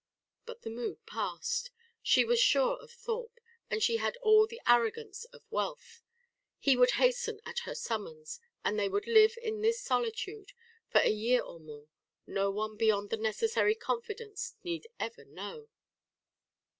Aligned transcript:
But 0.47 0.63
the 0.63 0.71
mood 0.71 1.05
passed. 1.05 1.69
She 2.01 2.25
was 2.25 2.39
sure 2.39 2.75
of 2.81 2.89
Thorpe, 2.89 3.39
and 3.69 3.83
she 3.83 3.97
had 3.97 4.17
all 4.23 4.47
the 4.47 4.59
arrogance 4.65 5.25
of 5.25 5.43
wealth. 5.51 6.01
He 6.57 6.75
would 6.75 6.93
hasten 6.93 7.39
at 7.45 7.59
her 7.69 7.75
summons, 7.75 8.39
and 8.65 8.79
they 8.79 8.89
would 8.89 9.05
live 9.05 9.37
in 9.43 9.61
this 9.61 9.79
solitude 9.79 10.53
for 10.89 11.01
a 11.01 11.09
year 11.11 11.43
or 11.43 11.59
more; 11.59 11.87
no 12.25 12.49
one 12.49 12.77
beyond 12.77 13.11
the 13.11 13.17
necessary 13.17 13.75
confidants 13.75 14.55
need 14.63 14.87
ever 14.99 15.23
know. 15.23 15.69